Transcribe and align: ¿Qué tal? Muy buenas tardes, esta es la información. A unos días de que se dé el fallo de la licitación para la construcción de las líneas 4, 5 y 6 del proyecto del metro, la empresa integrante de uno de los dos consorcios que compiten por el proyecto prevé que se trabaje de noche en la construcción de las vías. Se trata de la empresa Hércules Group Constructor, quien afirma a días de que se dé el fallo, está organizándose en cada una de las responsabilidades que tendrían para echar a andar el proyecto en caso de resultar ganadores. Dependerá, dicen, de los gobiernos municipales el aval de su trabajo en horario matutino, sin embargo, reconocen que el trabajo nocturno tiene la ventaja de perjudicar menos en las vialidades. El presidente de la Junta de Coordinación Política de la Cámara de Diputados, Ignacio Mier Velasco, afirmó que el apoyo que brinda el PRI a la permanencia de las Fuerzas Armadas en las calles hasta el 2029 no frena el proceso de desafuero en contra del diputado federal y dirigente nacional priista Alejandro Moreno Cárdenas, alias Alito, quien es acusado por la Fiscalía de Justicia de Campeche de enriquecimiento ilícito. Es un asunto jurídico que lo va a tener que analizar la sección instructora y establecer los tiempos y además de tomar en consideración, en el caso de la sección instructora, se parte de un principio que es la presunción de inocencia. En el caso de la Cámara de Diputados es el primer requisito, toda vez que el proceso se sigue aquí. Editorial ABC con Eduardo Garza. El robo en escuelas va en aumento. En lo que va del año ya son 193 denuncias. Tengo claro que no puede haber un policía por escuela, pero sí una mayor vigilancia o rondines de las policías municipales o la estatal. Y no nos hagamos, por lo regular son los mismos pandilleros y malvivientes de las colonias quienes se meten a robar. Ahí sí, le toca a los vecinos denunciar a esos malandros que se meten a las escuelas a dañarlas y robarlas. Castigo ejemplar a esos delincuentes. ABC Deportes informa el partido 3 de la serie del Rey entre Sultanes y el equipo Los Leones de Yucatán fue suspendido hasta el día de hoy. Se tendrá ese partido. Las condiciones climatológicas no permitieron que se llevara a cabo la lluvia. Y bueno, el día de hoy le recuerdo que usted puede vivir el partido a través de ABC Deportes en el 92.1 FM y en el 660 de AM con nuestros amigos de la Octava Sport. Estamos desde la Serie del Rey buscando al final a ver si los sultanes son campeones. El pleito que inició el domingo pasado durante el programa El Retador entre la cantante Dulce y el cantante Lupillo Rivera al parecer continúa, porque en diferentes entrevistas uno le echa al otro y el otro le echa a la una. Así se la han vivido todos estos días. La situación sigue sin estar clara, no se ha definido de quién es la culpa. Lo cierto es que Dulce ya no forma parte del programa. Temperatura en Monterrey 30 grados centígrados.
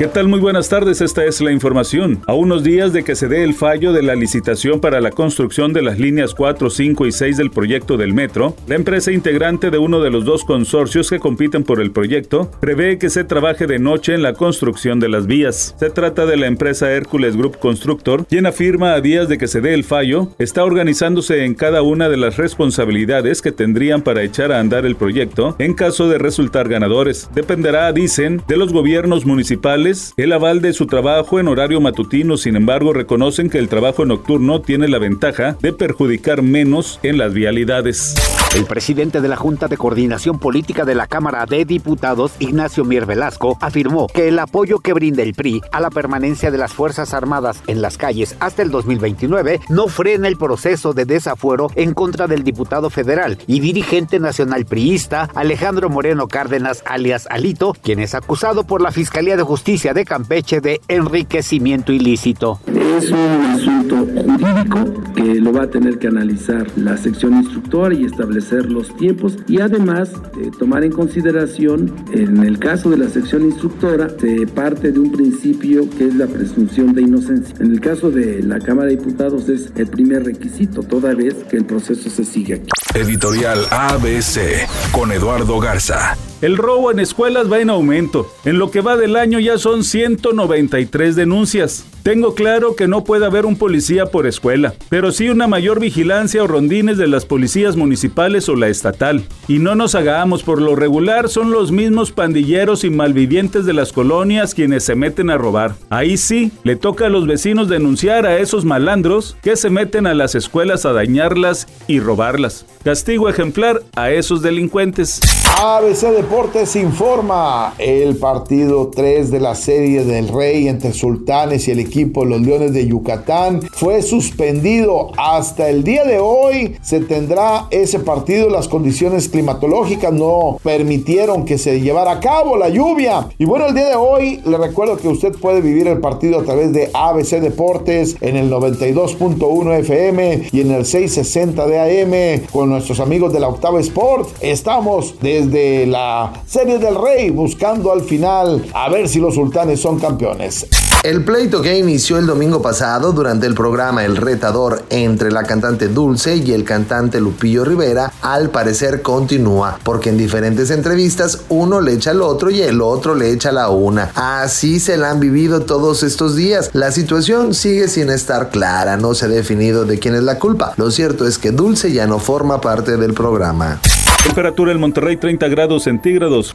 ¿Qué 0.00 0.06
tal? 0.06 0.28
Muy 0.28 0.40
buenas 0.40 0.70
tardes, 0.70 1.02
esta 1.02 1.26
es 1.26 1.42
la 1.42 1.52
información. 1.52 2.22
A 2.26 2.32
unos 2.32 2.64
días 2.64 2.94
de 2.94 3.04
que 3.04 3.14
se 3.14 3.28
dé 3.28 3.44
el 3.44 3.52
fallo 3.52 3.92
de 3.92 4.02
la 4.02 4.14
licitación 4.14 4.80
para 4.80 4.98
la 5.02 5.10
construcción 5.10 5.74
de 5.74 5.82
las 5.82 5.98
líneas 5.98 6.34
4, 6.34 6.70
5 6.70 7.06
y 7.06 7.12
6 7.12 7.36
del 7.36 7.50
proyecto 7.50 7.98
del 7.98 8.14
metro, 8.14 8.56
la 8.66 8.76
empresa 8.76 9.12
integrante 9.12 9.70
de 9.70 9.76
uno 9.76 10.00
de 10.00 10.08
los 10.08 10.24
dos 10.24 10.46
consorcios 10.46 11.10
que 11.10 11.18
compiten 11.18 11.64
por 11.64 11.82
el 11.82 11.90
proyecto 11.90 12.50
prevé 12.60 12.96
que 12.96 13.10
se 13.10 13.24
trabaje 13.24 13.66
de 13.66 13.78
noche 13.78 14.14
en 14.14 14.22
la 14.22 14.32
construcción 14.32 15.00
de 15.00 15.10
las 15.10 15.26
vías. 15.26 15.76
Se 15.78 15.90
trata 15.90 16.24
de 16.24 16.38
la 16.38 16.46
empresa 16.46 16.90
Hércules 16.90 17.36
Group 17.36 17.58
Constructor, 17.58 18.24
quien 18.24 18.46
afirma 18.46 18.94
a 18.94 19.02
días 19.02 19.28
de 19.28 19.36
que 19.36 19.48
se 19.48 19.60
dé 19.60 19.74
el 19.74 19.84
fallo, 19.84 20.30
está 20.38 20.64
organizándose 20.64 21.44
en 21.44 21.54
cada 21.54 21.82
una 21.82 22.08
de 22.08 22.16
las 22.16 22.38
responsabilidades 22.38 23.42
que 23.42 23.52
tendrían 23.52 24.00
para 24.00 24.22
echar 24.22 24.50
a 24.50 24.60
andar 24.60 24.86
el 24.86 24.96
proyecto 24.96 25.56
en 25.58 25.74
caso 25.74 26.08
de 26.08 26.16
resultar 26.16 26.70
ganadores. 26.70 27.28
Dependerá, 27.34 27.92
dicen, 27.92 28.42
de 28.48 28.56
los 28.56 28.72
gobiernos 28.72 29.26
municipales 29.26 29.89
el 30.16 30.32
aval 30.32 30.60
de 30.60 30.72
su 30.72 30.86
trabajo 30.86 31.40
en 31.40 31.48
horario 31.48 31.80
matutino, 31.80 32.36
sin 32.36 32.54
embargo, 32.54 32.92
reconocen 32.92 33.50
que 33.50 33.58
el 33.58 33.68
trabajo 33.68 34.04
nocturno 34.04 34.60
tiene 34.60 34.88
la 34.88 34.98
ventaja 34.98 35.56
de 35.60 35.72
perjudicar 35.72 36.42
menos 36.42 37.00
en 37.02 37.18
las 37.18 37.34
vialidades. 37.34 38.14
El 38.54 38.64
presidente 38.66 39.20
de 39.20 39.28
la 39.28 39.36
Junta 39.36 39.68
de 39.68 39.76
Coordinación 39.76 40.38
Política 40.38 40.84
de 40.84 40.94
la 40.94 41.06
Cámara 41.06 41.46
de 41.46 41.64
Diputados, 41.64 42.32
Ignacio 42.40 42.84
Mier 42.84 43.06
Velasco, 43.06 43.56
afirmó 43.60 44.06
que 44.08 44.28
el 44.28 44.38
apoyo 44.38 44.80
que 44.80 44.92
brinda 44.92 45.22
el 45.22 45.34
PRI 45.34 45.60
a 45.72 45.80
la 45.80 45.90
permanencia 45.90 46.50
de 46.50 46.58
las 46.58 46.72
Fuerzas 46.72 47.14
Armadas 47.14 47.62
en 47.66 47.80
las 47.80 47.96
calles 47.96 48.36
hasta 48.40 48.62
el 48.62 48.70
2029 48.70 49.60
no 49.68 49.88
frena 49.88 50.28
el 50.28 50.36
proceso 50.36 50.92
de 50.92 51.04
desafuero 51.04 51.68
en 51.76 51.94
contra 51.94 52.26
del 52.26 52.42
diputado 52.42 52.90
federal 52.90 53.38
y 53.46 53.60
dirigente 53.60 54.18
nacional 54.18 54.66
priista 54.66 55.28
Alejandro 55.34 55.88
Moreno 55.88 56.26
Cárdenas, 56.28 56.82
alias 56.86 57.26
Alito, 57.30 57.74
quien 57.82 58.00
es 58.00 58.14
acusado 58.14 58.64
por 58.64 58.80
la 58.80 58.90
Fiscalía 58.90 59.36
de 59.36 59.42
Justicia 59.42 59.79
de 59.88 60.04
Campeche 60.04 60.60
de 60.60 60.80
enriquecimiento 60.88 61.90
ilícito. 61.92 62.60
Es 62.96 63.10
un 63.12 63.18
asunto 63.18 63.96
jurídico 63.98 65.12
que 65.14 65.36
lo 65.36 65.52
va 65.52 65.62
a 65.62 65.70
tener 65.70 65.98
que 65.98 66.08
analizar 66.08 66.66
la 66.76 66.96
sección 66.96 67.34
instructora 67.34 67.94
y 67.94 68.04
establecer 68.04 68.70
los 68.70 68.94
tiempos 68.96 69.36
y 69.46 69.60
además 69.60 70.10
de 70.36 70.50
tomar 70.50 70.82
en 70.82 70.90
consideración, 70.90 71.94
en 72.12 72.42
el 72.42 72.58
caso 72.58 72.90
de 72.90 72.98
la 72.98 73.08
sección 73.08 73.44
instructora, 73.44 74.08
se 74.18 74.46
parte 74.46 74.90
de 74.90 74.98
un 74.98 75.12
principio 75.12 75.88
que 75.96 76.08
es 76.08 76.16
la 76.16 76.26
presunción 76.26 76.92
de 76.92 77.02
inocencia. 77.02 77.54
En 77.60 77.70
el 77.70 77.80
caso 77.80 78.10
de 78.10 78.42
la 78.42 78.58
Cámara 78.58 78.88
de 78.88 78.96
Diputados 78.96 79.48
es 79.48 79.72
el 79.76 79.86
primer 79.86 80.24
requisito, 80.24 80.82
toda 80.82 81.14
vez 81.14 81.34
que 81.48 81.58
el 81.58 81.64
proceso 81.64 82.10
se 82.10 82.24
sigue 82.24 82.54
aquí. 82.54 82.70
Editorial 82.94 83.60
ABC 83.70 84.66
con 84.90 85.12
Eduardo 85.12 85.60
Garza. 85.60 86.16
El 86.42 86.56
robo 86.56 86.90
en 86.90 86.98
escuelas 86.98 87.52
va 87.52 87.60
en 87.60 87.70
aumento. 87.70 88.26
En 88.44 88.58
lo 88.58 88.70
que 88.70 88.80
va 88.80 88.96
del 88.96 89.14
año 89.14 89.38
ya 89.38 89.58
son 89.58 89.84
193 89.84 91.14
denuncias. 91.14 91.84
Tengo 92.02 92.34
claro 92.34 92.76
que 92.76 92.88
no 92.88 93.04
puede 93.04 93.26
haber 93.26 93.44
un 93.44 93.56
policía 93.56 94.06
por 94.06 94.26
escuela, 94.26 94.72
pero 94.88 95.12
sí 95.12 95.28
una 95.28 95.46
mayor 95.46 95.80
vigilancia 95.80 96.42
o 96.42 96.46
rondines 96.46 96.96
de 96.96 97.06
las 97.06 97.26
policías 97.26 97.76
municipales 97.76 98.48
o 98.48 98.56
la 98.56 98.68
estatal. 98.68 99.22
Y 99.48 99.58
no 99.58 99.74
nos 99.74 99.94
hagamos, 99.94 100.42
por 100.42 100.62
lo 100.62 100.76
regular 100.76 101.28
son 101.28 101.50
los 101.50 101.72
mismos 101.72 102.10
pandilleros 102.10 102.84
y 102.84 102.90
malvivientes 102.90 103.66
de 103.66 103.74
las 103.74 103.92
colonias 103.92 104.54
quienes 104.54 104.82
se 104.84 104.94
meten 104.94 105.28
a 105.28 105.36
robar. 105.36 105.74
Ahí 105.90 106.16
sí, 106.16 106.52
le 106.64 106.76
toca 106.76 107.06
a 107.06 107.10
los 107.10 107.26
vecinos 107.26 107.68
denunciar 107.68 108.24
a 108.24 108.38
esos 108.38 108.64
malandros 108.64 109.36
que 109.42 109.56
se 109.56 109.68
meten 109.68 110.06
a 110.06 110.14
las 110.14 110.34
escuelas 110.34 110.86
a 110.86 110.94
dañarlas 110.94 111.66
y 111.86 112.00
robarlas. 112.00 112.64
Castigo 112.82 113.28
ejemplar 113.28 113.82
a 113.94 114.10
esos 114.10 114.40
delincuentes. 114.40 115.20
ABC 115.62 116.12
Deportes 116.16 116.74
informa 116.76 117.74
el 117.76 118.16
partido 118.16 118.88
3 118.88 119.30
de 119.30 119.40
la 119.40 119.54
serie 119.54 120.04
del 120.04 120.28
Rey 120.28 120.66
entre 120.66 120.94
Sultanes 120.94 121.68
y 121.68 121.72
el 121.72 121.80
equipo 121.90 122.24
Los 122.24 122.40
Leones 122.40 122.72
de 122.72 122.86
Yucatán 122.86 123.60
fue 123.72 124.02
suspendido 124.02 125.10
hasta 125.18 125.68
el 125.68 125.82
día 125.82 126.04
de 126.04 126.20
hoy. 126.20 126.76
Se 126.82 127.00
tendrá 127.00 127.66
ese 127.70 127.98
partido. 127.98 128.48
Las 128.48 128.68
condiciones 128.68 129.28
climatológicas 129.28 130.12
no 130.12 130.58
permitieron 130.62 131.44
que 131.44 131.58
se 131.58 131.80
llevara 131.80 132.12
a 132.12 132.20
cabo 132.20 132.56
la 132.56 132.68
lluvia. 132.68 133.28
Y 133.38 133.44
bueno, 133.44 133.66
el 133.66 133.74
día 133.74 133.88
de 133.88 133.96
hoy 133.96 134.40
le 134.44 134.56
recuerdo 134.56 134.96
que 134.96 135.08
usted 135.08 135.32
puede 135.32 135.60
vivir 135.60 135.88
el 135.88 135.98
partido 135.98 136.38
a 136.38 136.44
través 136.44 136.72
de 136.72 136.90
ABC 136.94 137.40
Deportes 137.40 138.16
en 138.20 138.36
el 138.36 138.50
92.1 138.50 139.78
FM 139.80 140.48
y 140.52 140.60
en 140.60 140.70
el 140.70 140.86
660 140.86 141.66
de 141.66 141.80
AM 141.80 142.46
con 142.52 142.70
nuestros 142.70 143.00
amigos 143.00 143.32
de 143.32 143.40
la 143.40 143.48
Octava 143.48 143.80
Sport. 143.80 144.28
Estamos 144.40 145.16
desde 145.20 145.86
la 145.86 146.32
Serie 146.46 146.78
del 146.78 146.94
Rey 146.94 147.30
buscando 147.30 147.90
al 147.90 148.02
final 148.02 148.64
a 148.72 148.88
ver 148.88 149.08
si 149.08 149.18
los 149.18 149.34
sultanes 149.34 149.80
son 149.80 149.98
campeones. 149.98 150.89
El 151.02 151.24
pleito 151.24 151.62
que 151.62 151.78
inició 151.78 152.18
el 152.18 152.26
domingo 152.26 152.60
pasado 152.60 153.12
durante 153.12 153.46
el 153.46 153.54
programa 153.54 154.04
El 154.04 154.18
Retador 154.18 154.84
entre 154.90 155.32
la 155.32 155.44
cantante 155.44 155.88
Dulce 155.88 156.36
y 156.36 156.52
el 156.52 156.64
cantante 156.64 157.22
Lupillo 157.22 157.64
Rivera 157.64 158.12
al 158.20 158.50
parecer 158.50 159.00
continúa, 159.00 159.78
porque 159.82 160.10
en 160.10 160.18
diferentes 160.18 160.70
entrevistas 160.70 161.44
uno 161.48 161.80
le 161.80 161.94
echa 161.94 162.10
al 162.10 162.20
otro 162.20 162.50
y 162.50 162.60
el 162.60 162.82
otro 162.82 163.14
le 163.14 163.30
echa 163.30 163.48
a 163.48 163.52
la 163.52 163.70
una. 163.70 164.10
Así 164.14 164.78
se 164.78 164.98
la 164.98 165.10
han 165.10 165.20
vivido 165.20 165.62
todos 165.62 166.02
estos 166.02 166.36
días. 166.36 166.68
La 166.74 166.92
situación 166.92 167.54
sigue 167.54 167.88
sin 167.88 168.10
estar 168.10 168.50
clara, 168.50 168.98
no 168.98 169.14
se 169.14 169.24
ha 169.24 169.28
definido 169.28 169.86
de 169.86 169.98
quién 169.98 170.14
es 170.14 170.22
la 170.22 170.38
culpa. 170.38 170.74
Lo 170.76 170.90
cierto 170.90 171.26
es 171.26 171.38
que 171.38 171.50
Dulce 171.50 171.92
ya 171.92 172.06
no 172.06 172.18
forma 172.18 172.60
parte 172.60 172.98
del 172.98 173.14
programa. 173.14 173.80
Temperatura 174.22 174.70
en 174.72 174.80
Monterrey 174.80 175.16
30 175.16 175.48
grados 175.48 175.84
centígrados. 175.84 176.54